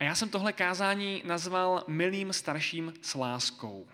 [0.00, 3.86] A já jsem tohle kázání nazval Milým starším s láskou.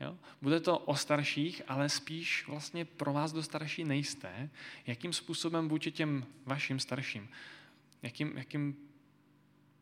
[0.00, 0.18] Jo?
[0.42, 4.50] Bude to o starších, ale spíš vlastně pro vás do starší nejisté,
[4.86, 7.28] jakým způsobem vůči těm vašim starším,
[8.02, 8.76] jakým, jakým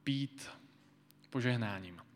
[0.04, 0.48] být
[1.30, 2.09] požehnáním.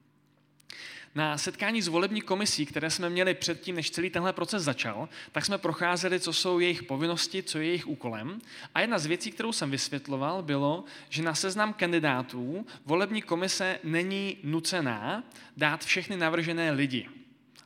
[1.15, 5.45] Na setkání s volební komisí, které jsme měli předtím, než celý tenhle proces začal, tak
[5.45, 8.41] jsme procházeli, co jsou jejich povinnosti, co je jejich úkolem.
[8.75, 14.37] A jedna z věcí, kterou jsem vysvětloval, bylo, že na seznam kandidátů volební komise není
[14.43, 15.25] nucená
[15.57, 17.09] dát všechny navržené lidi.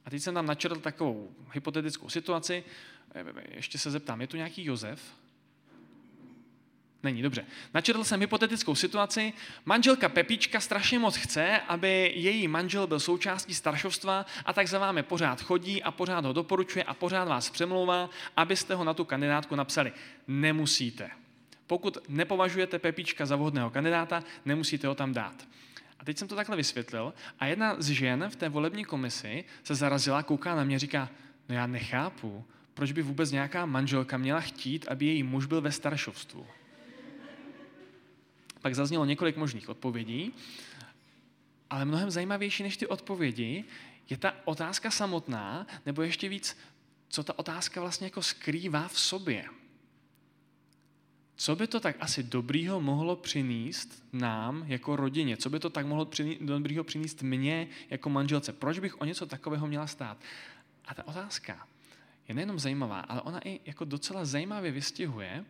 [0.04, 2.64] A teď jsem tam načrtl takovou hypotetickou situaci.
[3.50, 5.00] Ještě se zeptám, je tu nějaký Josef?
[7.02, 7.46] Není, dobře.
[7.74, 9.32] Načetl jsem hypotetickou situaci.
[9.64, 15.02] Manželka Pepička strašně moc chce, aby její manžel byl součástí staršovstva a tak za vámi
[15.02, 19.56] pořád chodí a pořád ho doporučuje a pořád vás přemlouvá, abyste ho na tu kandidátku
[19.56, 19.92] napsali.
[20.28, 21.10] Nemusíte.
[21.66, 25.48] Pokud nepovažujete Pepička za vhodného kandidáta, nemusíte ho tam dát.
[25.98, 29.74] A teď jsem to takhle vysvětlil a jedna z žen v té volební komisi se
[29.74, 31.08] zarazila, kouká na mě říká,
[31.48, 35.72] no já nechápu, proč by vůbec nějaká manželka měla chtít, aby její muž byl ve
[35.72, 36.46] staršovstvu.
[38.60, 40.32] Pak zaznělo několik možných odpovědí,
[41.70, 43.64] ale mnohem zajímavější než ty odpovědi
[44.10, 46.56] je ta otázka samotná, nebo ještě víc,
[47.08, 49.44] co ta otázka vlastně jako skrývá v sobě.
[51.36, 55.36] Co by to tak asi dobrýho mohlo přinést nám jako rodině?
[55.36, 58.52] Co by to tak mohlo přinést, dobrýho přinést mně jako manželce?
[58.52, 60.18] Proč bych o něco takového měla stát?
[60.84, 61.68] A ta otázka
[62.28, 65.44] je nejenom zajímavá, ale ona i jako docela zajímavě vystihuje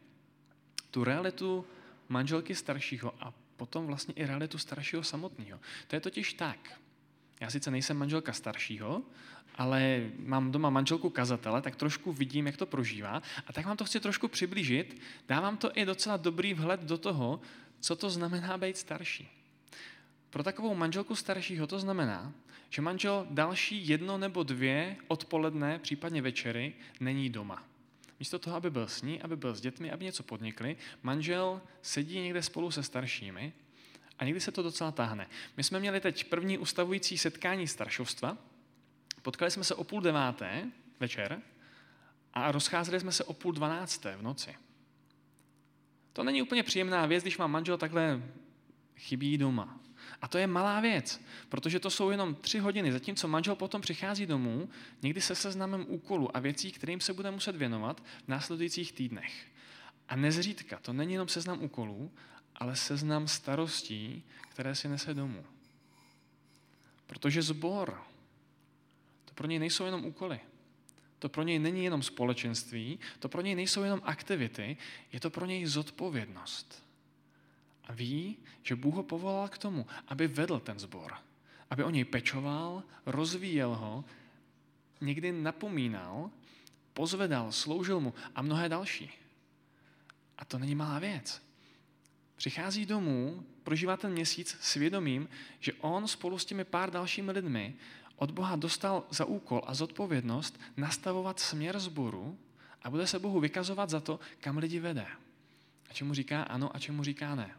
[0.90, 1.64] tu realitu
[2.08, 5.60] manželky staršího a potom vlastně i realitu staršího samotného.
[5.86, 6.80] To je totiž tak.
[7.40, 9.02] Já sice nejsem manželka staršího,
[9.54, 13.22] ale mám doma manželku kazatele, tak trošku vidím, jak to prožívá.
[13.46, 15.00] A tak vám to chci trošku přiblížit.
[15.28, 17.40] Dávám to i docela dobrý vhled do toho,
[17.80, 19.28] co to znamená být starší.
[20.30, 22.32] Pro takovou manželku staršího to znamená,
[22.70, 27.64] že manžel další jedno nebo dvě odpoledne, případně večery, není doma.
[28.20, 32.20] Místo toho, aby byl s ní, aby byl s dětmi, aby něco podnikli, manžel sedí
[32.20, 33.52] někde spolu se staršími
[34.18, 35.26] a někdy se to docela táhne.
[35.56, 38.38] My jsme měli teď první ustavující setkání staršovstva,
[39.22, 40.70] potkali jsme se o půl deváté
[41.00, 41.42] večer
[42.34, 44.54] a rozcházeli jsme se o půl dvanácté v noci.
[46.12, 48.22] To není úplně příjemná věc, když mám manžel takhle
[48.96, 49.80] chybí doma.
[50.22, 54.26] A to je malá věc, protože to jsou jenom tři hodiny, zatímco manžel potom přichází
[54.26, 54.68] domů,
[55.02, 59.46] někdy se seznamem úkolů a věcí, kterým se bude muset věnovat v následujících týdnech.
[60.08, 62.12] A nezřídka, to není jenom seznam úkolů,
[62.56, 65.44] ale seznam starostí, které si nese domů.
[67.06, 68.02] Protože zbor,
[69.24, 70.40] to pro něj nejsou jenom úkoly.
[71.18, 74.76] To pro něj není jenom společenství, to pro něj nejsou jenom aktivity,
[75.12, 76.87] je to pro něj zodpovědnost.
[77.88, 81.14] A ví, že Bůh ho povolal k tomu, aby vedl ten zbor.
[81.70, 84.04] Aby o něj pečoval, rozvíjel ho,
[85.00, 86.30] někdy napomínal,
[86.92, 89.10] pozvedal, sloužil mu a mnohé další.
[90.38, 91.42] A to není malá věc.
[92.36, 95.28] Přichází domů, prožívá ten měsíc svědomím,
[95.60, 97.74] že on spolu s těmi pár dalšími lidmi
[98.16, 102.38] od Boha dostal za úkol a zodpovědnost nastavovat směr zboru
[102.82, 105.06] a bude se Bohu vykazovat za to, kam lidi vede.
[105.90, 107.54] A čemu říká ano a čemu říká ne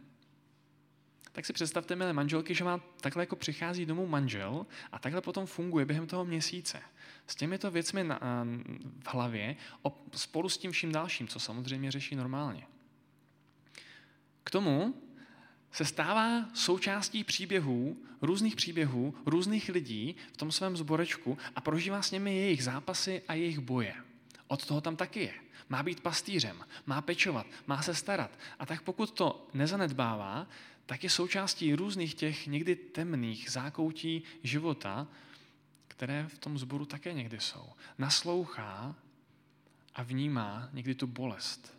[1.31, 5.45] tak si představte, milé manželky, že vám takhle jako přichází domů manžel a takhle potom
[5.45, 6.81] funguje během toho měsíce.
[7.27, 8.19] S těmito věcmi na,
[9.03, 9.55] v hlavě
[10.15, 12.67] spolu s tím vším dalším, co samozřejmě řeší normálně.
[14.43, 14.95] K tomu
[15.71, 22.11] se stává součástí příběhů, různých příběhů, různých lidí v tom svém zborečku a prožívá s
[22.11, 23.95] nimi jejich zápasy a jejich boje.
[24.49, 25.33] Od toho tam taky je.
[25.69, 28.31] Má být pastýřem, má pečovat, má se starat.
[28.59, 30.47] A tak pokud to nezanedbává,
[30.85, 35.07] tak je součástí různých těch někdy temných zákoutí života,
[35.87, 37.69] které v tom zboru také někdy jsou.
[37.97, 38.95] Naslouchá
[39.95, 41.77] a vnímá někdy tu bolest.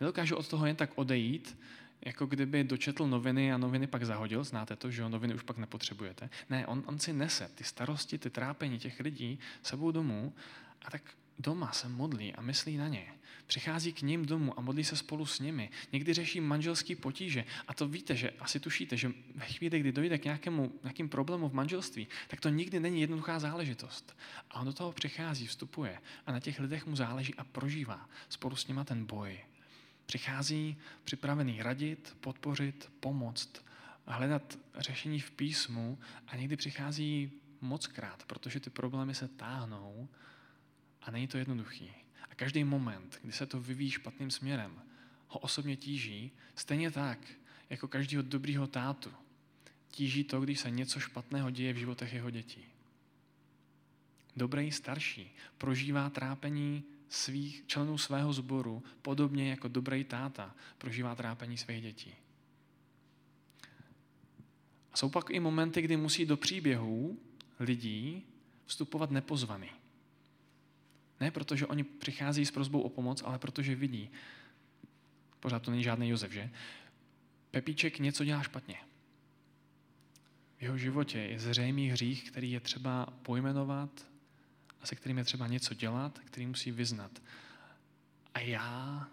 [0.00, 1.58] Nedokáže od toho jen tak odejít,
[2.00, 6.30] jako kdyby dočetl noviny a noviny pak zahodil, znáte to, že noviny už pak nepotřebujete.
[6.50, 10.34] Ne, on, on si nese ty starosti, ty trápení těch lidí sebou domů
[10.82, 11.02] a tak
[11.42, 13.06] doma se modlí a myslí na ně.
[13.46, 15.70] Přichází k ním domů a modlí se spolu s nimi.
[15.92, 17.44] Někdy řeší manželský potíže.
[17.68, 21.48] A to víte, že asi tušíte, že ve chvíli, kdy dojde k nějakému, nějakým problému
[21.48, 24.16] v manželství, tak to nikdy není jednoduchá záležitost.
[24.50, 28.56] A on do toho přichází, vstupuje a na těch lidech mu záleží a prožívá spolu
[28.56, 29.38] s nima ten boj.
[30.06, 33.64] Přichází připravený radit, podpořit, pomoct,
[34.06, 40.08] hledat řešení v písmu a někdy přichází moc krát, protože ty problémy se táhnou
[41.02, 41.90] a není to jednoduchý.
[42.30, 44.82] A každý moment, kdy se to vyvíjí špatným směrem,
[45.28, 47.18] ho osobně tíží, stejně tak,
[47.70, 49.10] jako každého dobrýho tátu,
[49.88, 52.64] tíží to, když se něco špatného děje v životech jeho dětí.
[54.36, 61.82] Dobrý starší prožívá trápení svých členů svého sboru podobně jako dobrý táta prožívá trápení svých
[61.82, 62.14] dětí.
[64.92, 67.18] A jsou pak i momenty, kdy musí do příběhů
[67.60, 68.22] lidí
[68.66, 69.70] vstupovat nepozvaný.
[71.22, 74.10] Ne protože oni přichází s prozbou o pomoc, ale protože vidí,
[75.40, 76.50] pořád to není žádný Josef, že?
[77.50, 78.76] Pepíček něco dělá špatně.
[80.58, 84.06] V jeho životě je zřejmý hřích, který je třeba pojmenovat
[84.80, 87.22] a se kterým je třeba něco dělat, který musí vyznat.
[88.34, 89.08] A já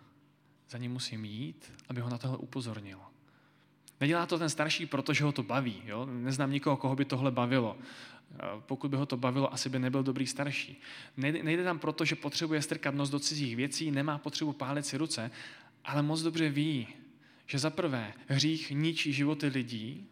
[0.70, 3.00] za ním musím jít, aby ho na tohle upozornil.
[4.02, 5.82] Nedělá to ten starší, protože ho to baví.
[5.86, 6.06] Jo?
[6.06, 7.78] Neznám nikoho, koho by tohle bavilo.
[8.60, 10.82] Pokud by ho to bavilo, asi by nebyl dobrý starší.
[11.18, 14.98] Nejde, nejde tam proto, že potřebuje strkat nos do cizích věcí, nemá potřebu pálit si
[14.98, 15.32] ruce,
[15.86, 16.88] ale moc dobře ví,
[17.46, 20.08] že za prvé hřích ničí životy lidí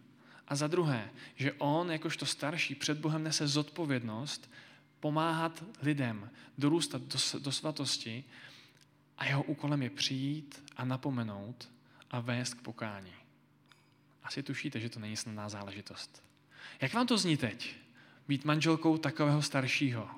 [0.47, 4.51] a za druhé, že on, jakožto starší, před Bohem nese zodpovědnost
[4.99, 8.23] pomáhat lidem dorůstat do, do svatosti
[9.17, 11.69] a jeho úkolem je přijít a napomenout
[12.11, 13.13] a vést k pokání.
[14.23, 16.23] Asi tušíte, že to není snadná záležitost.
[16.81, 17.75] Jak vám to zní teď?
[18.27, 20.09] Být manželkou takového staršího.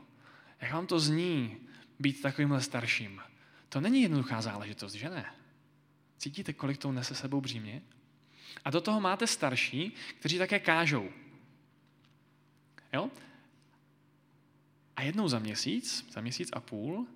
[0.62, 1.58] Jak vám to zní
[2.00, 3.22] být takovýmhle starším?
[3.70, 5.26] To není jednoduchá záležitost, že ne?
[6.18, 7.82] Cítíte, kolik to nese sebou břímě?
[8.66, 11.10] A do toho máte starší, kteří také kážou.
[12.94, 13.10] Jo?
[14.96, 17.08] A jednou za měsíc, za měsíc a půl,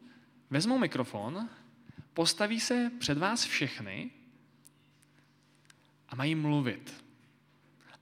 [0.50, 1.50] vezmou mikrofon,
[2.14, 4.12] postaví se před vás všechny
[6.10, 7.03] a mají mluvit.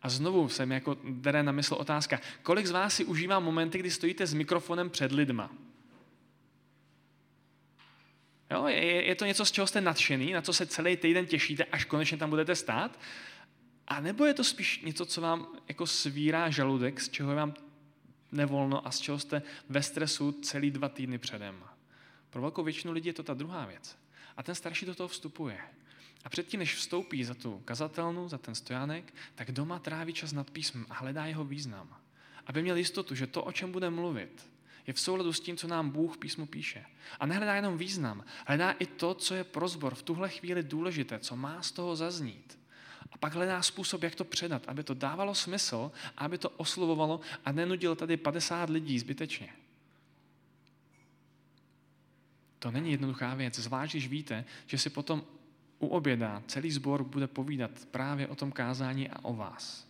[0.01, 3.80] A znovu se mi jako dere na mysl otázka, kolik z vás si užívá momenty,
[3.80, 5.51] kdy stojíte s mikrofonem před lidma?
[8.51, 11.63] Jo, je, je to něco, z čeho jste nadšený, na co se celý týden těšíte,
[11.63, 13.00] až konečně tam budete stát?
[13.88, 17.53] A nebo je to spíš něco, co vám jako svírá žaludek, z čeho je vám
[18.31, 21.63] nevolno a z čeho jste ve stresu celý dva týdny předem?
[22.30, 23.98] Pro velkou většinu lidí je to ta druhá věc.
[24.38, 25.57] A ten starší do toho vstupuje.
[26.23, 30.50] A předtím, než vstoupí za tu kazatelnu, za ten stojánek, tak doma tráví čas nad
[30.50, 31.97] písmem a hledá jeho význam.
[32.45, 34.51] Aby měl jistotu, že to, o čem bude mluvit,
[34.88, 36.85] je v souladu s tím, co nám Bůh písmu píše.
[37.19, 41.19] A nehledá jenom význam, hledá i to, co je pro zbor v tuhle chvíli důležité,
[41.19, 42.59] co má z toho zaznít.
[43.12, 47.51] A pak hledá způsob, jak to předat, aby to dávalo smysl, aby to oslovovalo a
[47.51, 49.53] nenudil tady 50 lidí zbytečně.
[52.59, 55.24] To není jednoduchá věc, zvlášť když víte, že si potom
[55.81, 59.87] u oběda celý sbor bude povídat právě o tom kázání a o vás.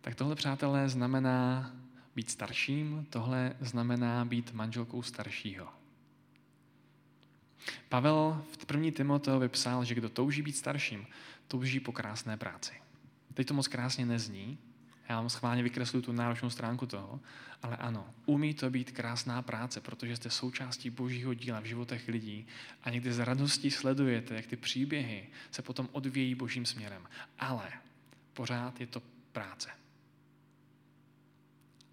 [0.00, 1.72] Tak tohle, přátelé, znamená
[2.14, 5.68] být starším, tohle znamená být manželkou staršího.
[7.88, 11.06] Pavel v první Timoteovi psal, že kdo touží být starším,
[11.48, 12.72] touží po krásné práci.
[13.34, 14.58] Teď to moc krásně nezní,
[15.08, 17.20] já vám schválně vykresluju tu náročnou stránku toho,
[17.62, 22.46] ale ano, umí to být krásná práce, protože jste součástí božího díla v životech lidí
[22.82, 27.08] a někdy z radostí sledujete, jak ty příběhy se potom odvějí božím směrem.
[27.38, 27.72] Ale
[28.32, 29.02] pořád je to
[29.32, 29.70] práce.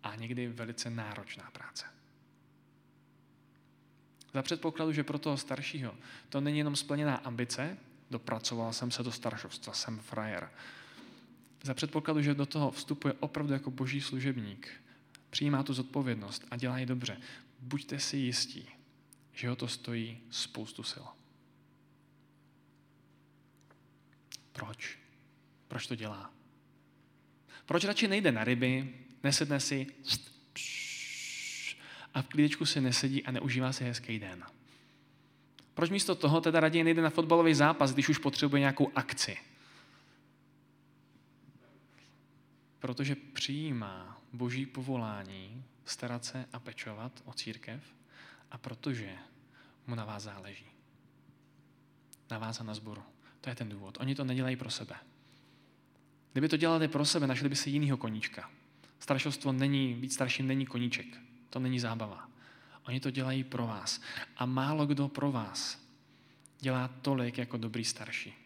[0.04, 1.86] A někdy velice náročná práce.
[4.34, 5.96] Za předpokladu, že pro toho staršího
[6.30, 7.78] to není jenom splněná ambice,
[8.12, 10.50] dopracoval jsem se do staršovstva, jsem frajer,
[11.64, 14.70] za předpokladu, že do toho vstupuje opravdu jako boží služebník,
[15.30, 17.18] přijímá tu zodpovědnost a dělá ji dobře,
[17.60, 18.70] buďte si jistí,
[19.34, 21.06] že ho to stojí spoustu sil.
[24.52, 24.98] Proč?
[25.68, 26.32] Proč to dělá?
[27.66, 29.88] Proč radši nejde na ryby, nesedne si
[32.14, 34.44] a v klídečku si nesedí a neužívá si hezký den?
[35.74, 39.38] Proč místo toho teda raději nejde na fotbalový zápas, když už potřebuje nějakou akci?
[42.82, 47.96] Protože přijímá boží povolání starat se a pečovat o církev
[48.52, 49.16] a protože
[49.88, 50.66] mu na vás záleží.
[52.32, 53.04] Na vás a na zboru.
[53.42, 53.98] To je ten důvod.
[54.02, 54.96] Oni to nedělají pro sebe.
[56.32, 58.50] Kdyby to dělali pro sebe, našli by si jinýho koníčka.
[59.00, 61.08] Staršovstvo není, být starším není koníček.
[61.50, 62.30] To není zábava.
[62.88, 64.02] Oni to dělají pro vás.
[64.38, 65.88] A málo kdo pro vás
[66.60, 68.41] dělá tolik jako dobrý starší.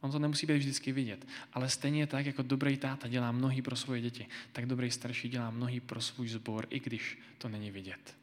[0.00, 1.26] On to nemusí být vždycky vidět.
[1.52, 5.50] Ale stejně tak, jako dobrý táta dělá mnohý pro svoje děti, tak dobrý starší dělá
[5.50, 8.16] mnohý pro svůj sbor, i když to není vidět.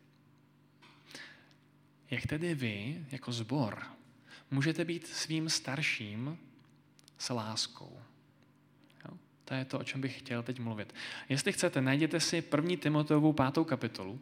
[2.12, 3.84] Jak tedy vy, jako sbor,
[4.51, 6.38] můžete být svým starším
[7.18, 8.00] s láskou?
[9.06, 9.18] Jo?
[9.46, 10.96] To je to, o čem bych chtěl teď mluvit.
[11.30, 14.22] Jestli chcete, najděte si první Timoteovou pátou kapitolu,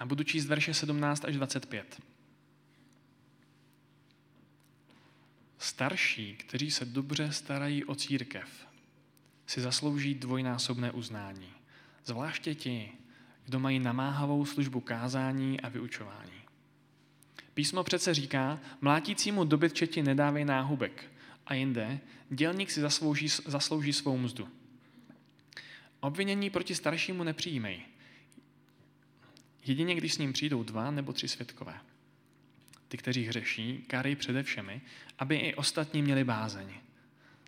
[0.00, 2.02] A budu číst verše 17 až 25.
[5.58, 8.66] Starší, kteří se dobře starají o církev,
[9.46, 11.52] si zaslouží dvojnásobné uznání.
[12.04, 12.92] Zvláště ti,
[13.44, 16.40] kdo mají namáhavou službu kázání a vyučování.
[17.54, 21.12] Písmo přece říká, mlátícímu dobytčeti nedávej náhubek.
[21.46, 24.48] A jinde, dělník si zaslouží, zaslouží svou mzdu.
[26.00, 27.82] Obvinění proti staršímu nepřijímej.
[29.66, 31.74] Jedině, když s ním přijdou dva nebo tři svědkové.
[32.88, 34.80] Ty, kteří hřeší, kárej přede všemi,
[35.18, 36.66] aby i ostatní měli bázeň.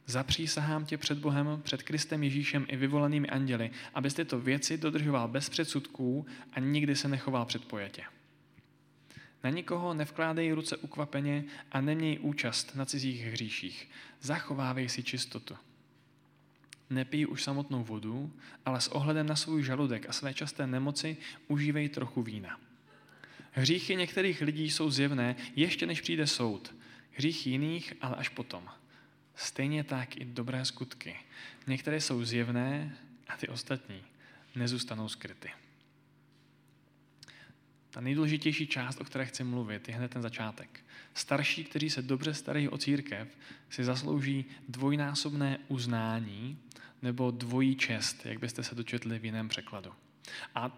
[0.07, 5.49] Zapřísahám tě před Bohem, před Kristem Ježíšem i vyvolenými anděli, abys tyto věci dodržoval bez
[5.49, 8.02] předsudků a nikdy se nechoval předpojetě.
[9.45, 13.90] Na nikoho nevkládej ruce ukvapeně a neměj účast na cizích hříších.
[14.21, 15.57] Zachovávej si čistotu.
[16.92, 18.32] Nepij už samotnou vodu,
[18.66, 21.16] ale s ohledem na svůj žaludek a své časté nemoci
[21.49, 22.61] užívej trochu vína.
[23.52, 26.75] Hříchy některých lidí jsou zjevné ještě než přijde soud.
[27.12, 28.68] Hříchy jiných, ale až potom.
[29.34, 31.16] Stejně tak i dobré skutky.
[31.66, 32.96] Některé jsou zjevné
[33.28, 34.02] a ty ostatní
[34.54, 35.50] nezůstanou skryty.
[37.90, 40.80] Ta nejdůležitější část, o které chci mluvit, je hned ten začátek.
[41.14, 43.28] Starší, kteří se dobře starají o církev,
[43.70, 46.58] si zaslouží dvojnásobné uznání
[47.02, 49.92] nebo dvojí čest, jak byste se dočetli v jiném překladu.
[50.54, 50.71] A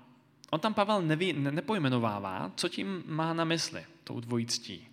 [0.51, 4.89] on tam Pavel neví, ne, nepojmenovává, co tím má na mysli, tou dvojictí.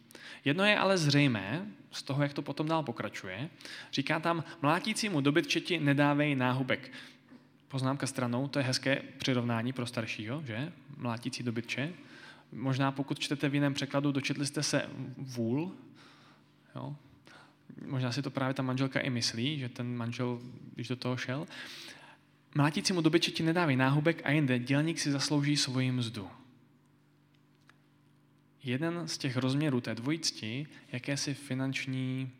[0.45, 3.49] Jedno je ale zřejmé, z toho, jak to potom dál pokračuje.
[3.93, 6.91] Říká tam, mlátícímu dobytčeti nedávej náhubek.
[7.67, 10.71] Poznámka stranou, to je hezké přirovnání pro staršího, že?
[10.97, 11.93] Mlátící dobytče.
[12.51, 15.75] Možná pokud čtete v jiném překladu, dočetli jste se vůl.
[16.75, 16.95] Jo?
[17.85, 20.41] Možná si to právě ta manželka i myslí, že ten manžel,
[20.73, 21.47] když do toho šel.
[22.55, 26.29] Mlátícímu dobytče ti nedávej náhubek a jinde dělník si zaslouží svoji mzdu.
[28.63, 32.31] Jeden z těch rozměrů té dvojicti, jakési finanční,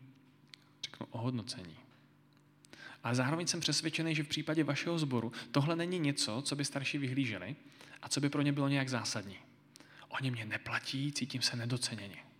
[0.84, 1.76] řeknu, ohodnocení.
[3.04, 6.98] Ale zároveň jsem přesvědčený, že v případě vašeho sboru tohle není něco, co by starší
[6.98, 7.56] vyhlíželi
[8.02, 9.36] a co by pro ně bylo nějak zásadní.
[10.08, 12.31] Oni mě neplatí, cítím se nedoceněně.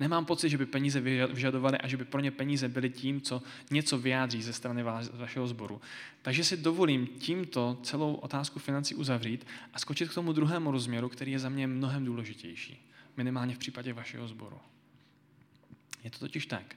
[0.00, 3.42] Nemám pocit, že by peníze vyžadovali a že by pro ně peníze byly tím, co
[3.70, 5.80] něco vyjádří ze strany vašeho sboru.
[6.22, 11.32] Takže si dovolím tímto celou otázku financí uzavřít a skočit k tomu druhému rozměru, který
[11.32, 12.90] je za mě mnohem důležitější.
[13.16, 14.58] Minimálně v případě vašeho sboru.
[16.04, 16.76] Je to totiž tak.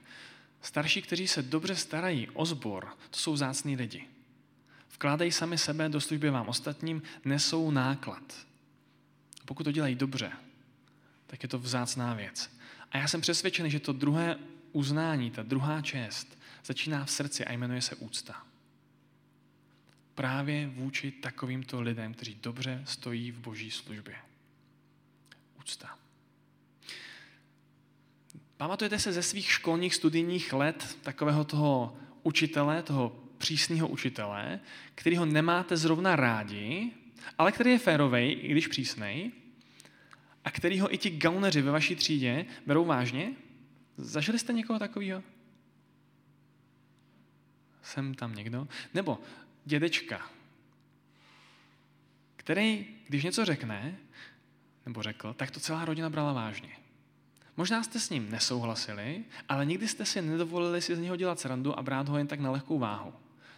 [0.62, 4.04] Starší, kteří se dobře starají o sbor, to jsou zácní lidi.
[4.94, 8.46] Vkládají sami sebe do služby vám ostatním, nesou náklad.
[9.44, 10.32] Pokud to dělají dobře,
[11.26, 12.59] tak je to vzácná věc.
[12.90, 14.36] A já jsem přesvědčený, že to druhé
[14.72, 18.46] uznání, ta druhá čest, začíná v srdci a jmenuje se úcta.
[20.14, 24.16] Právě vůči takovýmto lidem, kteří dobře stojí v boží službě.
[25.58, 25.98] Úcta.
[28.56, 34.60] Pamatujete se ze svých školních studijních let takového toho učitele, toho přísného učitele,
[34.94, 36.90] kterýho nemáte zrovna rádi,
[37.38, 39.32] ale který je férovej, i když přísnej,
[40.44, 43.32] a kterýho i ti gauneři ve vaší třídě berou vážně?
[43.96, 45.22] Zažili jste někoho takového?
[47.82, 48.68] Jsem tam někdo?
[48.94, 49.18] Nebo
[49.64, 50.30] dědečka,
[52.36, 53.96] který, když něco řekne,
[54.86, 56.76] nebo řekl, tak to celá rodina brala vážně.
[57.56, 61.78] Možná jste s ním nesouhlasili, ale nikdy jste si nedovolili si z něho dělat srandu
[61.78, 63.14] a brát ho jen tak na lehkou váhu.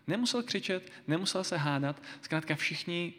[0.06, 3.14] Nemusel křičet, nemusel se hádat, zkrátka všichni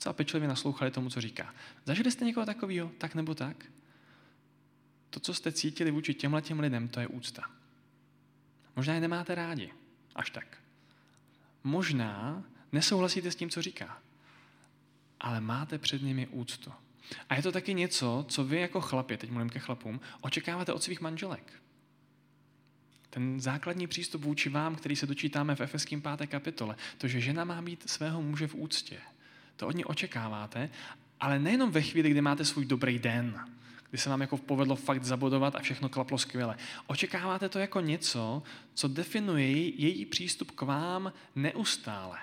[0.00, 1.54] docela pečlivě naslouchali tomu, co říká.
[1.84, 3.66] Zažili jste někoho takového, tak nebo tak?
[5.10, 7.42] To, co jste cítili vůči těmhle těm lidem, to je úcta.
[8.76, 9.72] Možná je nemáte rádi,
[10.14, 10.58] až tak.
[11.64, 14.02] Možná nesouhlasíte s tím, co říká,
[15.20, 16.72] ale máte před nimi úctu.
[17.28, 20.82] A je to taky něco, co vy jako chlapi, teď mluvím ke chlapům, očekáváte od
[20.82, 21.52] svých manželek.
[23.10, 26.26] Ten základní přístup vůči vám, který se dočítáme v Efeským 5.
[26.26, 29.00] kapitole, to, že žena má být svého muže v úctě,
[29.60, 30.70] to od ní očekáváte,
[31.20, 33.40] ale nejenom ve chvíli, kdy máte svůj dobrý den,
[33.90, 36.56] kdy se vám jako povedlo fakt zabodovat a všechno klaplo skvěle.
[36.86, 38.42] Očekáváte to jako něco,
[38.74, 42.18] co definuje její přístup k vám neustále.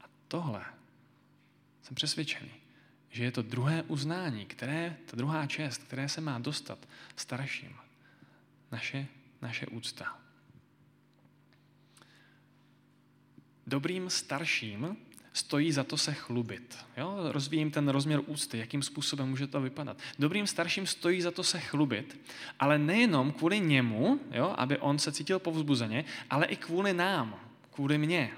[0.00, 0.64] A tohle
[1.82, 2.50] jsem přesvědčený,
[3.10, 7.76] že je to druhé uznání, které, ta druhá čest, které se má dostat starším.
[8.72, 9.06] Naše,
[9.42, 10.18] naše úcta.
[13.66, 14.96] Dobrým starším
[15.34, 16.78] stojí za to se chlubit.
[16.96, 17.16] Jo?
[17.22, 19.98] Rozvíjím ten rozměr úcty, jakým způsobem může to vypadat.
[20.18, 22.20] Dobrým starším stojí za to se chlubit,
[22.60, 24.54] ale nejenom kvůli němu, jo?
[24.58, 28.30] aby on se cítil povzbuzeně, ale i kvůli nám, kvůli mně.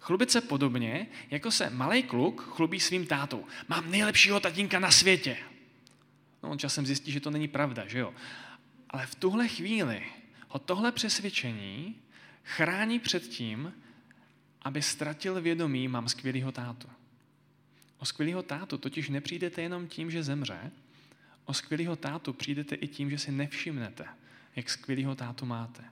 [0.00, 3.44] Chlubit se podobně, jako se malý kluk chlubí svým tátou.
[3.68, 5.36] Mám nejlepšího tatínka na světě.
[6.42, 8.14] No on časem zjistí, že to není pravda, že jo?
[8.90, 10.02] Ale v tuhle chvíli
[10.48, 11.96] ho tohle přesvědčení
[12.44, 13.72] chrání před tím,
[14.62, 16.88] aby ztratil vědomí, mám skvělýho tátu.
[17.98, 20.70] O skvělýho tátu totiž nepřijdete jenom tím, že zemře,
[21.44, 24.04] o skvělýho tátu přijdete i tím, že si nevšimnete,
[24.56, 25.84] jak skvělýho tátu máte.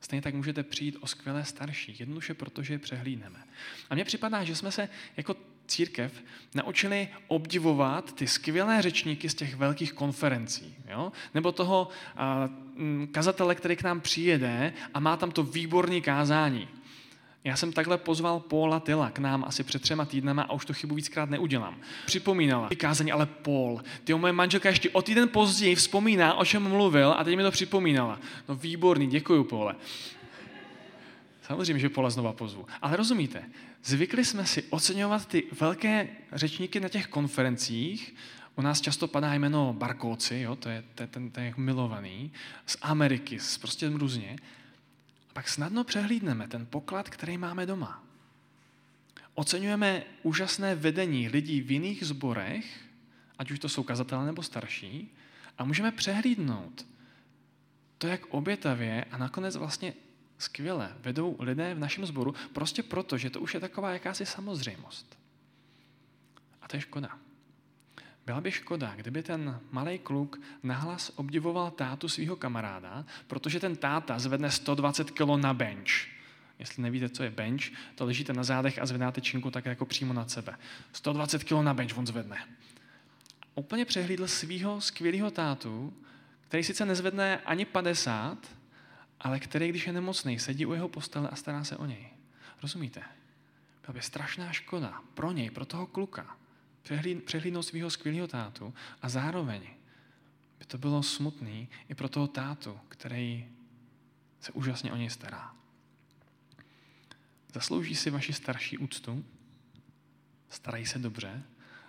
[0.00, 3.44] Stejně tak můžete přijít o skvělé starší, jednoduše protože je přehlídneme.
[3.90, 5.36] A mně připadá, že jsme se jako
[5.66, 6.22] církev
[6.54, 10.74] naučili obdivovat ty skvělé řečníky z těch velkých konferencí.
[10.88, 11.12] Jo?
[11.34, 12.50] Nebo toho a,
[13.12, 16.68] kazatele, který k nám přijede a má tam to výborné kázání.
[17.46, 20.72] Já jsem takhle pozval Paula Tyla k nám asi před třema týdnama a už to
[20.72, 21.80] chybu víckrát neudělám.
[22.06, 27.12] Připomínala kázání, ale Paul, ty moje manželka ještě o týden později vzpomíná, o čem mluvil
[27.12, 28.20] a teď mi to připomínala.
[28.48, 29.74] No výborný, děkuji, Pole.
[31.42, 32.66] Samozřejmě, že Paula znova pozvu.
[32.82, 33.42] Ale rozumíte,
[33.84, 38.14] zvykli jsme si oceňovat ty velké řečníky na těch konferencích,
[38.56, 42.32] u nás často padá jméno Barkóci, jo, to je, je ten, ten milovaný,
[42.66, 44.36] z Ameriky, z prostě různě
[45.36, 48.04] pak snadno přehlídneme ten poklad, který máme doma.
[49.34, 52.64] Oceňujeme úžasné vedení lidí v jiných zborech,
[53.38, 55.12] ať už to jsou kazatelé nebo starší,
[55.58, 56.86] a můžeme přehlídnout
[57.98, 59.94] to, jak obětavě a nakonec vlastně
[60.38, 65.18] skvěle vedou lidé v našem sboru, prostě proto, že to už je taková jakási samozřejmost.
[66.62, 67.18] A to je škoda.
[68.26, 74.18] Byla by škoda, kdyby ten malý kluk nahlas obdivoval tátu svého kamaráda, protože ten táta
[74.18, 75.90] zvedne 120 kg na bench.
[76.58, 77.62] Jestli nevíte, co je bench,
[77.94, 80.58] to ležíte na zádech a zvedáte činku tak jako přímo nad sebe.
[80.92, 82.46] 120 kg na bench on zvedne.
[83.54, 85.94] Úplně přehlídl svého skvělého tátu,
[86.48, 88.38] který sice nezvedne ani 50,
[89.20, 92.08] ale který, když je nemocný, sedí u jeho postele a stará se o něj.
[92.62, 93.02] Rozumíte?
[93.86, 96.36] Byla by strašná škoda pro něj, pro toho kluka,
[97.24, 99.62] přehlídnout svého skvělého tátu a zároveň
[100.58, 103.48] by to bylo smutný i pro toho tátu, který
[104.40, 105.54] se úžasně o něj stará.
[107.54, 109.24] Zaslouží si vaši starší úctu?
[110.48, 111.42] Starají se dobře?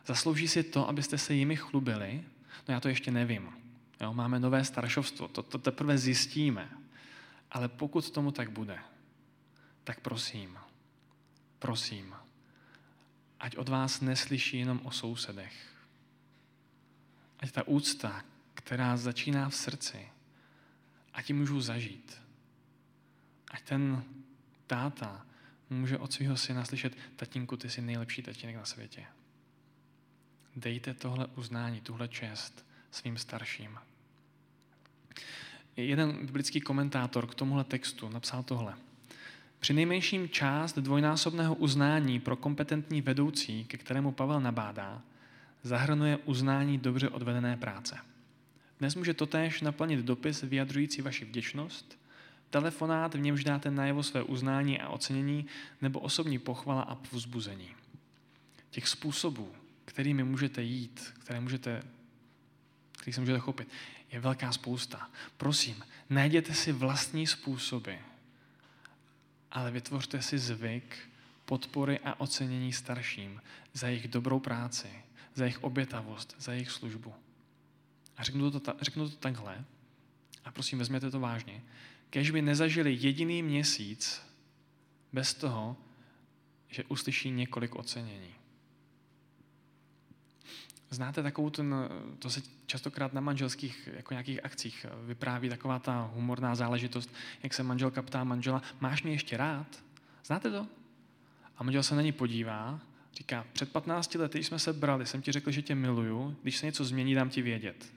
[0.06, 2.24] Zaslouží si to, abyste se jimi chlubili?
[2.68, 3.50] No já to ještě nevím.
[4.02, 6.70] Jo, máme nové staršovstvo, to, to teprve zjistíme.
[7.52, 8.80] Ale pokud tomu tak bude,
[9.84, 10.58] tak prosím,
[11.60, 12.16] prosím,
[13.40, 15.54] ať od vás neslyší jenom o sousedech.
[17.40, 18.24] Ať ta úcta,
[18.54, 20.10] která začíná v srdci,
[21.14, 22.22] ať ji můžu zažít.
[23.52, 24.04] Ať ten
[24.68, 25.26] táta
[25.70, 29.06] může od svého syna slyšet, tatínku, ty jsi nejlepší tatínek na světě.
[30.56, 33.80] Dejte tohle uznání, tuhle čest svým starším.
[35.76, 38.87] Jeden biblický komentátor k tomuhle textu napsal tohle.
[39.60, 45.02] Při nejmenším část dvojnásobného uznání pro kompetentní vedoucí, ke kterému Pavel nabádá,
[45.64, 47.98] zahrnuje uznání dobře odvedené práce.
[48.80, 52.00] Dnes může totéž naplnit dopis vyjadřující vaši vděčnost,
[52.50, 55.46] telefonát, v němž dáte najevo své uznání a ocenění,
[55.82, 57.70] nebo osobní pochvala a povzbuzení.
[58.70, 59.52] Těch způsobů,
[59.86, 61.84] kterými můžete jít, které můžete,
[62.92, 63.68] který se můžete chopit,
[64.12, 65.10] je velká spousta.
[65.38, 67.94] Prosím, najděte si vlastní způsoby,
[69.52, 70.98] ale vytvořte si zvyk
[71.46, 73.42] podpory a ocenění starším
[73.74, 74.88] za jejich dobrou práci,
[75.36, 77.14] za jejich obětavost, za jejich službu.
[78.18, 79.66] A řeknu to, řeknu to takhle,
[80.46, 81.62] a prosím, vezměte to vážně,
[82.10, 84.22] kež by nezažili jediný měsíc
[85.14, 85.78] bez toho,
[86.68, 88.36] že uslyší několik ocenění.
[90.90, 91.76] Znáte takovou ten,
[92.20, 97.64] to se častokrát na manželských jako nějakých akcích vypráví taková ta humorná záležitost, jak se
[97.64, 99.84] manželka ptá manžela, máš mě ještě rád?
[100.26, 100.68] Znáte to?
[101.58, 102.80] A manžel se na ní podívá,
[103.14, 106.66] říká, před 15 lety jsme se brali, jsem ti řekl, že tě miluju, když se
[106.66, 107.94] něco změní, dám ti vědět.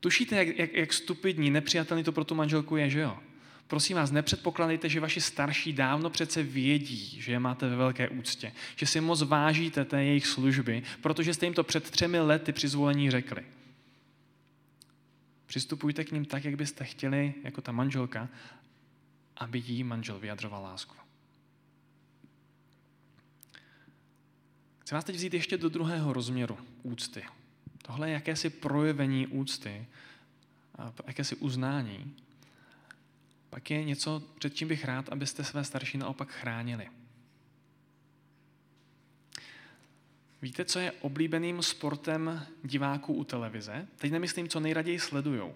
[0.00, 3.18] Tušíte, jak, jak, jak stupidní, nepřijatelný to pro tu manželku je, že jo?
[3.66, 8.52] Prosím vás, nepředpokládejte, že vaši starší dávno přece vědí, že je máte ve velké úctě,
[8.76, 12.68] že si moc vážíte té jejich služby, protože jste jim to před třemi lety při
[12.68, 13.44] zvolení řekli.
[15.46, 18.28] Přistupujte k ním tak, jak byste chtěli, jako ta manželka,
[19.36, 20.96] aby jí manžel vyjadřoval lásku.
[24.78, 27.24] Chci vás teď vzít ještě do druhého rozměru úcty.
[27.82, 29.86] Tohle je jakési projevení úcty,
[31.06, 32.16] jakési uznání,
[33.54, 36.88] pak je něco, před čím bych rád, abyste své starší naopak chránili.
[40.42, 43.86] Víte, co je oblíbeným sportem diváků u televize?
[43.96, 45.54] Teď nemyslím, co nejraději sledujou,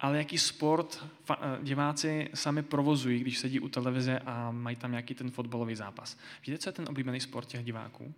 [0.00, 5.14] ale jaký sport eh, diváci sami provozují, když sedí u televize a mají tam nějaký
[5.14, 6.18] ten fotbalový zápas.
[6.46, 8.14] Víte, co je ten oblíbený sport těch diváků?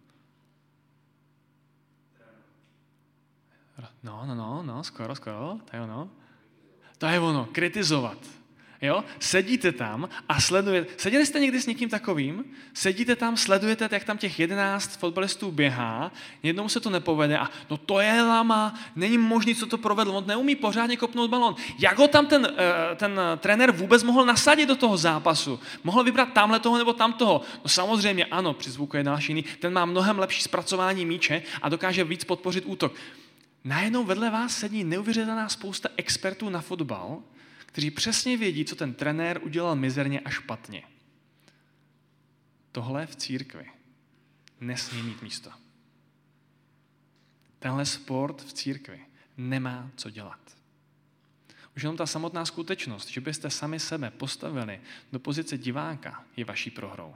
[4.03, 6.11] No, no, no, no, skoro, skoro, to je ono.
[6.99, 8.46] To je ono, kritizovat.
[8.83, 9.05] Jo?
[9.19, 10.95] Sedíte tam a sledujete.
[10.97, 12.45] Seděli jste někdy s někým takovým?
[12.75, 16.13] Sedíte tam, sledujete, jak tam těch jedenáct fotbalistů běhá,
[16.43, 20.27] jednou se to nepovede a no to je lama, není možný, co to provedl, on
[20.27, 21.55] neumí pořádně kopnout balon.
[21.79, 25.61] Jak ho tam ten, eh, ten trenér vůbec mohl nasadit do toho zápasu?
[25.85, 27.41] Mohl vybrat tamhle toho nebo tam toho?
[27.65, 29.45] No samozřejmě ano, při zvuku je další jiný.
[29.59, 32.95] Ten má mnohem lepší zpracování míče a dokáže víc podpořit útok.
[33.65, 37.19] Najednou vedle vás sedí neuvěřitelná spousta expertů na fotbal,
[37.77, 40.83] kteří přesně vědí, co ten trenér udělal mizerně a špatně.
[42.73, 43.67] Tohle v církvi
[44.61, 45.51] nesmí mít místo.
[47.59, 49.01] Tenhle sport v církvi
[49.37, 50.57] nemá co dělat.
[51.77, 54.81] Už jenom ta samotná skutečnost, že byste sami sebe postavili
[55.13, 57.15] do pozice diváka, je vaší prohrou.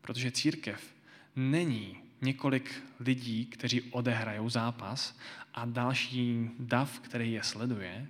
[0.00, 0.94] Protože církev
[1.36, 5.18] není několik lidí, kteří odehrajou zápas
[5.54, 8.06] a další dav, který je sleduje.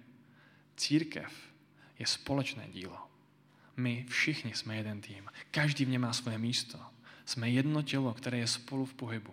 [0.76, 1.46] Církev
[1.98, 2.98] je společné dílo.
[3.76, 5.30] My všichni jsme jeden tým.
[5.50, 6.78] Každý v něm má svoje místo.
[7.24, 9.32] Jsme jedno tělo, které je spolu v pohybu.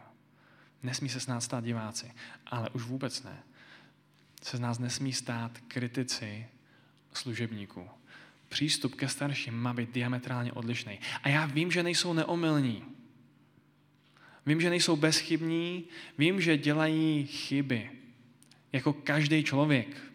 [0.84, 2.12] Nesmí se s nás stát diváci,
[2.45, 3.43] ale už vůbec ne.
[4.41, 6.47] Se z nás nesmí stát kritici
[7.13, 7.89] služebníků.
[8.49, 10.99] Přístup ke starším má být diametrálně odlišný.
[11.23, 12.84] A já vím, že nejsou neomylní.
[14.45, 15.86] Vím, že nejsou bezchybní,
[16.17, 17.91] vím, že dělají chyby.
[18.73, 20.12] Jako každý člověk.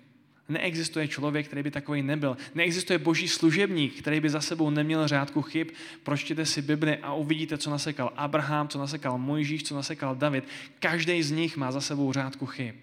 [0.49, 2.37] Neexistuje člověk, který by takový nebyl.
[2.55, 5.69] Neexistuje boží služebník, který by za sebou neměl řádku chyb.
[6.03, 10.45] Pročtěte si Bibli a uvidíte, co nasekal Abraham, co nasekal Mojžíš, co nasekal David.
[10.81, 12.75] Každý z nich má za sebou řádku chyb.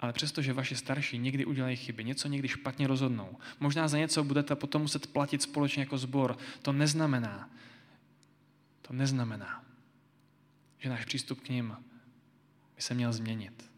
[0.00, 4.24] Ale přesto, že vaši starší někdy udělají chyby, něco někdy špatně rozhodnou, možná za něco
[4.24, 7.50] budete potom muset platit společně jako sbor, to neznamená,
[8.82, 9.64] to neznamená,
[10.78, 11.76] že náš přístup k ním
[12.76, 13.69] by se měl změnit.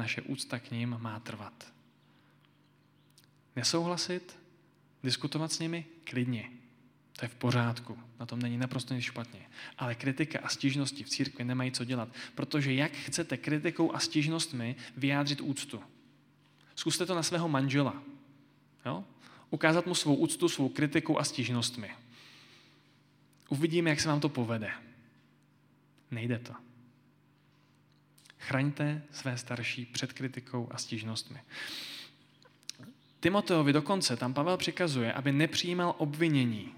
[0.00, 1.72] Naše úcta k ním má trvat.
[3.56, 4.38] Nesouhlasit,
[5.04, 6.50] diskutovat s nimi, klidně.
[7.16, 9.40] To je v pořádku, na tom není naprosto nic špatně.
[9.78, 14.76] Ale kritika a stížnosti v církvi nemají co dělat, protože jak chcete kritikou a stížnostmi
[14.96, 15.82] vyjádřit úctu?
[16.74, 18.02] Zkuste to na svého manžela.
[18.86, 19.04] Jo?
[19.50, 21.90] Ukázat mu svou úctu, svou kritikou a stížnostmi.
[23.48, 24.70] Uvidíme, jak se vám to povede.
[26.10, 26.69] Nejde to.
[28.40, 31.40] Chraňte své starší před kritikou a stížnostmi.
[33.20, 36.72] Timoteovi dokonce tam Pavel přikazuje, aby nepřijímal obvinění,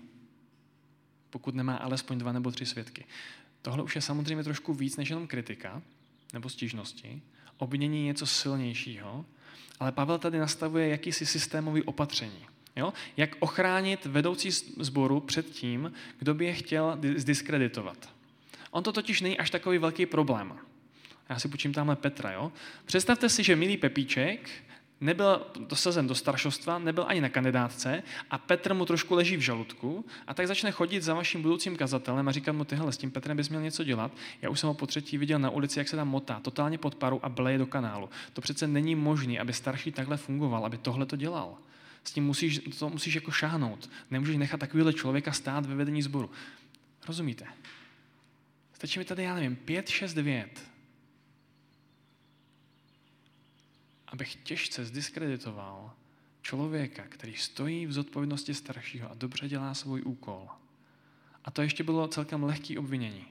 [1.31, 3.05] pokud nemá alespoň dva nebo tři svědky.
[3.63, 5.83] Tohle už je samozřejmě trošku víc než jenom kritika
[6.33, 7.23] nebo stížnosti.
[7.59, 9.25] Obvinění je něco silnějšího,
[9.81, 12.47] ale Pavel tady nastavuje jakýsi systémový opatření.
[12.77, 12.93] Jo?
[13.17, 18.09] Jak ochránit vedoucí sboru před tím, kdo by je chtěl zdiskreditovat.
[18.71, 20.59] On to totiž není až takový velký problém.
[21.29, 22.33] Já si počím tamhle Petra.
[22.33, 22.53] Jo?
[22.85, 24.51] Představte si, že milý Pepíček
[25.03, 30.05] nebyl dosazen do staršostva, nebyl ani na kandidátce a Petr mu trošku leží v žaludku
[30.27, 33.37] a tak začne chodit za vaším budoucím kazatelem a říkat mu, tyhle, s tím Petrem
[33.37, 34.13] bys měl něco dělat.
[34.43, 36.95] Já už jsem ho po třetí viděl na ulici, jak se tam motá, totálně pod
[36.95, 38.11] paru a bleje do kanálu.
[38.33, 41.59] To přece není možné, aby starší takhle fungoval, aby tohle to dělal.
[42.05, 43.91] S tím musíš, to musíš jako šáhnout.
[44.11, 46.31] Nemůžeš nechat takovýhle člověka stát ve vedení sboru.
[47.09, 47.45] Rozumíte?
[48.73, 50.15] Stačí mi tady, já nevím, pět, šest
[54.13, 55.93] abych těžce zdiskreditoval
[56.43, 60.49] člověka, který stojí v zodpovědnosti staršího a dobře dělá svůj úkol.
[61.45, 63.25] A to ještě bylo celkem lehký obvinění.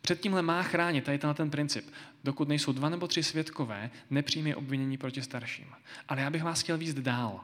[0.00, 1.90] Před tímhle má chránit tady ten princip.
[2.24, 5.66] Dokud nejsou dva nebo tři svědkové, nepřijme obvinění proti starším.
[6.08, 7.40] Ale já bych vás chtěl víc dál.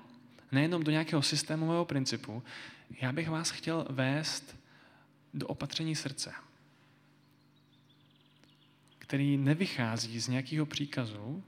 [0.52, 2.42] Nejenom do nějakého systémového principu,
[3.00, 4.56] já bych vás chtěl vést
[5.34, 6.32] do opatření srdce,
[8.98, 11.44] který nevychází z nějakého příkazu,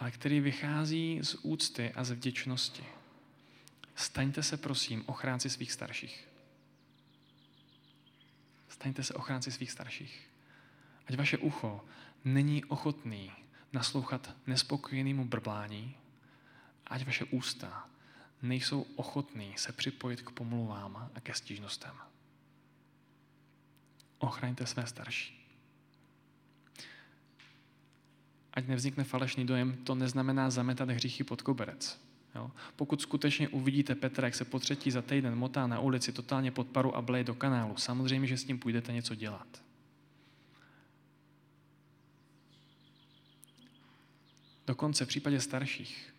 [0.00, 2.84] ale který vychází z úcty a ze vděčnosti.
[3.94, 6.28] Staňte se, prosím, ochránci svých starších.
[8.68, 10.30] Staňte se ochránci svých starších.
[11.06, 11.84] Ať vaše ucho
[12.24, 13.32] není ochotný
[13.72, 15.96] naslouchat nespokojenému brblání,
[16.86, 17.88] ať vaše ústa
[18.42, 21.96] nejsou ochotný se připojit k pomluvám a ke stížnostem.
[24.18, 25.39] Ochraňte své starší
[28.60, 31.96] ať nevznikne falešný dojem, to neznamená zametat hříchy pod koberec.
[32.34, 32.50] Jo?
[32.76, 36.68] Pokud skutečně uvidíte Petra, jak se po třetí za týden motá na ulici totálně pod
[36.68, 39.62] paru a bleje do kanálu, samozřejmě, že s tím půjdete něco dělat.
[44.66, 46.14] Dokonce v případě starších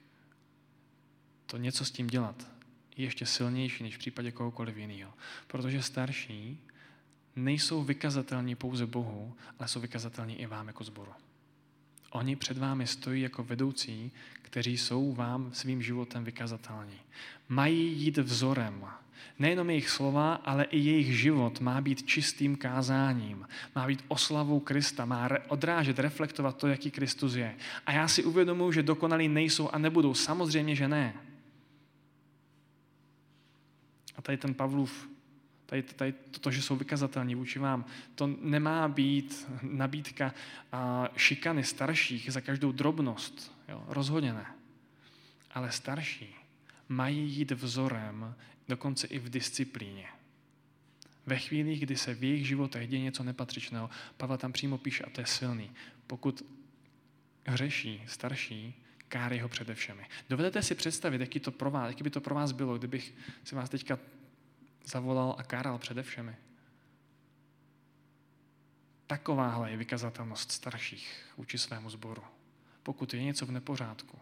[1.45, 2.47] to něco s tím dělat
[2.97, 5.13] je ještě silnější než v případě kohokoliv jiného.
[5.47, 6.59] Protože starší
[7.35, 11.11] nejsou vykazatelní pouze Bohu, ale jsou vykazatelní i vám jako zboru.
[12.11, 16.99] Oni před vámi stojí jako vedoucí, kteří jsou vám svým životem vykazatelní.
[17.49, 18.85] Mají jít vzorem.
[19.39, 23.47] Nejenom jejich slova, ale i jejich život má být čistým kázáním.
[23.75, 27.55] Má být oslavou Krista, má odrážet, reflektovat to, jaký Kristus je.
[27.85, 30.13] A já si uvědomuji, že dokonalí nejsou a nebudou.
[30.13, 31.13] Samozřejmě, že ne.
[34.15, 35.09] A tady ten Pavlův
[35.71, 40.33] tady, tady to, že jsou vykazatelní vůči vám, to nemá být nabídka
[41.15, 43.55] šikany starších za každou drobnost.
[43.67, 43.83] Jo?
[43.87, 44.45] Rozhodně ne.
[45.51, 46.35] Ale starší
[46.89, 48.35] mají jít vzorem
[48.67, 50.07] dokonce i v disciplíně.
[51.25, 55.09] Ve chvíli, kdy se v jejich životech děje něco nepatřičného, Pavel tam přímo píše, a
[55.09, 55.71] to je silný,
[56.07, 56.45] pokud
[57.45, 58.73] hřeší starší,
[59.07, 60.05] káry ho přede všemi.
[60.29, 63.55] Dovedete si představit, jaký, to pro vás, jaký by to pro vás bylo, kdybych si
[63.55, 63.99] vás teďka
[64.85, 66.35] zavolal a káral přede všemi.
[69.07, 72.23] Takováhle je vykazatelnost starších vůči svému sboru.
[72.83, 74.19] Pokud je něco v nepořádku,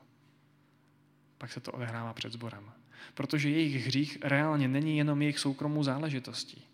[1.38, 2.72] pak se to odehrává před sborem.
[3.14, 6.68] Protože jejich hřích reálně není jenom jejich soukromou záležitostí.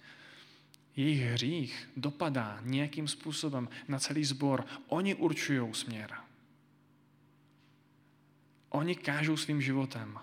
[0.96, 4.66] Jejich hřích dopadá nějakým způsobem na celý sbor.
[4.88, 6.14] Oni určují směr.
[8.70, 10.20] Oni kážou svým životem.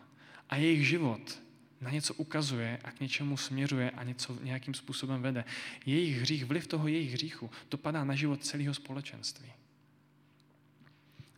[0.49, 1.43] A jejich život
[1.83, 5.45] na něco ukazuje a k něčemu směřuje a něco nějakým způsobem vede.
[5.87, 9.53] Jejich hřích, vliv toho jejich hříchu dopadá na život celého společenství.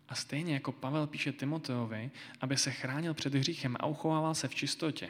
[0.08, 4.54] A stejně jako Pavel píše Timoteovi, aby se chránil před hříchem a uchovával se v
[4.54, 5.08] čistotě,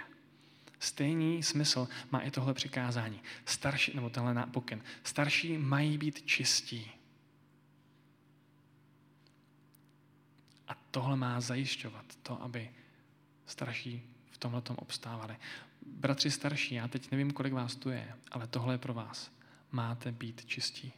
[0.79, 3.21] stejný smysl má i tohle přikázání.
[3.45, 4.83] Starší, nebo tenhle pokyn.
[5.05, 6.91] Starší mají být čistí.
[10.69, 12.71] A tohle má zajišťovat to, aby
[13.47, 14.14] starší
[14.45, 15.37] tomhle obstávali.
[15.87, 19.33] Bratři starší, já teď nevím, kolik vás tu je, ale tohle je pro vás.
[19.73, 20.93] Máte být čistí.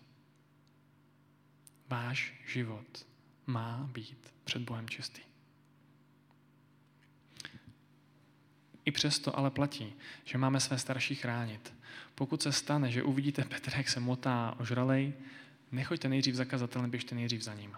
[1.88, 3.06] Váš život
[3.46, 5.20] má být před Bohem čistý.
[8.85, 11.74] I přesto ale platí, že máme své starší chránit.
[12.14, 15.12] Pokud se stane, že uvidíte Petra, jak se motá ožralej,
[15.72, 17.76] nechoďte nejdřív za kazatelem, běžte nejdřív za ním.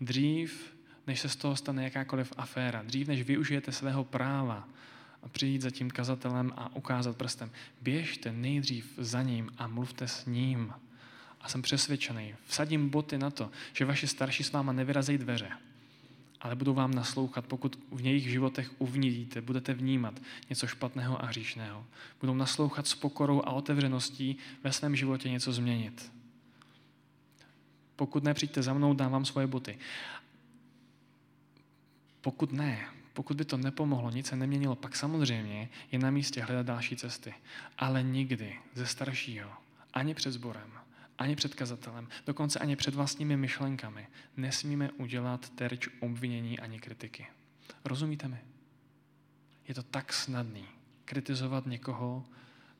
[0.00, 0.74] Dřív
[1.06, 4.68] než se z toho stane jakákoliv aféra, dřív než využijete svého práva
[5.22, 7.50] a přijít za tím kazatelem a ukázat prstem,
[7.82, 10.72] běžte nejdřív za ním a mluvte s ním.
[11.40, 15.50] A jsem přesvědčený, vsadím boty na to, že vaši starší s váma nevyrazejí dveře,
[16.40, 21.86] ale budou vám naslouchat, pokud v jejich životech uvnidíte, budete vnímat něco špatného a hříšného.
[22.20, 26.12] Budou naslouchat s pokorou a otevřeností ve svém životě něco změnit.
[27.96, 29.78] Pokud nepřijďte za mnou, dám vám svoje boty.
[32.20, 36.66] Pokud ne, pokud by to nepomohlo, nic se neměnilo, pak samozřejmě je na místě hledat
[36.66, 37.34] další cesty.
[37.78, 39.50] Ale nikdy ze staršího,
[39.92, 40.72] ani před sborem,
[41.18, 44.06] ani před kazatelem, dokonce ani před vlastními myšlenkami
[44.36, 47.26] nesmíme udělat terč obvinění ani kritiky.
[47.84, 48.38] Rozumíte mi?
[49.68, 50.64] Je to tak snadný
[51.04, 52.24] kritizovat někoho,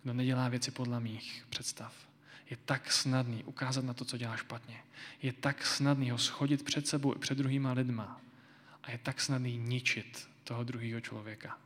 [0.03, 1.95] kdo nedělá věci podle mých představ.
[2.51, 4.77] Je tak snadný ukázat na to, co dělá špatně.
[5.23, 8.21] Je tak snadný ho schodit před sebou i před druhýma lidma
[8.83, 11.59] a je tak snadný ničit toho druhého člověka.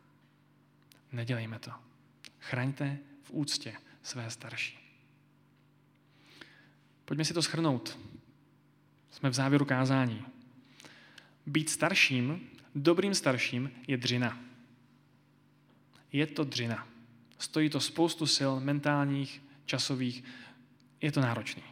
[1.12, 1.70] Nedělejme to.
[2.40, 4.78] Chraňte v úctě své starší.
[7.04, 7.98] Pojďme si to schrnout.
[9.10, 10.24] Jsme v závěru kázání.
[11.46, 14.38] Být starším, dobrým starším, je dřina.
[16.12, 16.88] Je to dřina.
[17.38, 20.24] Stojí to spoustu sil mentálních, časových.
[21.00, 21.62] Je to náročný.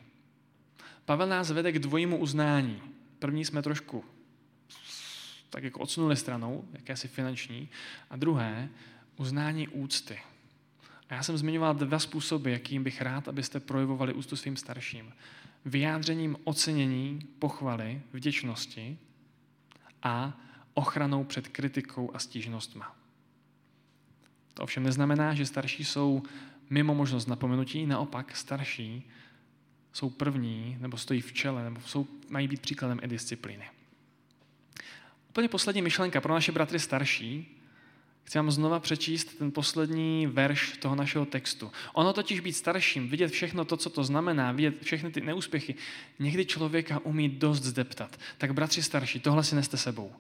[1.05, 2.83] Pavel nás vede k dvojímu uznání.
[3.19, 4.05] První jsme trošku
[5.53, 7.69] tak jako odsunuli stranou, jakési finanční,
[8.11, 8.69] a druhé,
[9.17, 10.19] uznání úcty.
[11.09, 15.13] A já jsem zmiňoval dva způsoby, jakým bych rád, abyste projevovali úctu svým starším.
[15.65, 18.99] Vyjádřením ocenění, pochvaly, vděčnosti
[20.03, 20.41] a
[20.75, 22.97] ochranou před kritikou a stížnostma.
[24.55, 26.23] To ovšem neznamená, že starší jsou
[26.71, 29.11] mimo možnost napomenutí, naopak starší
[29.93, 33.65] jsou první, nebo stojí v čele, nebo jsou, mají být příkladem i disciplíny.
[35.33, 37.59] Úplně poslední myšlenka pro naše bratry starší.
[38.25, 41.73] Chci vám znova přečíst ten poslední verš toho našeho textu.
[41.93, 45.75] Ono totiž být starším, vidět všechno to, co to znamená, vidět všechny ty neúspěchy,
[46.19, 48.21] někdy člověka umí dost zdeptat.
[48.39, 50.13] Tak bratři starší, tohle si neste sebou.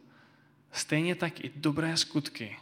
[0.73, 2.57] Stejně tak i dobré skutky.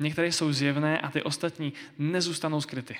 [0.00, 2.96] Některé jsou zjevné a ty ostatní nezůstanou skryty.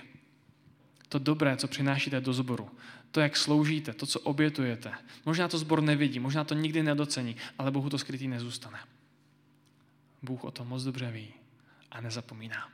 [1.09, 2.71] To dobré, co přinášíte do zboru,
[3.13, 4.93] to, jak sloužíte, to, co obětujete.
[5.27, 8.79] Možná to zbor nevidí, možná to nikdy nedocení, ale Bohu to skrytý nezůstane.
[10.23, 11.35] Bůh o tom moc dobře ví
[11.91, 12.69] a nezapomíná.